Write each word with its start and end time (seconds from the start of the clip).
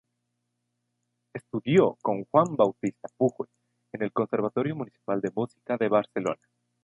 Estudió 1.31 1.95
con 2.01 2.23
Juan 2.25 2.55
Bautista 2.55 3.07
Pujol 3.17 3.47
en 3.93 4.01
el 4.01 4.11
Conservatorio 4.11 4.75
Municipal 4.75 5.21
de 5.21 5.31
Música 5.35 5.77
de 5.77 5.89
Barcelona. 5.89 6.41